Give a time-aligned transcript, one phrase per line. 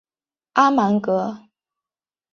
[0.55, 1.45] 阿芒格。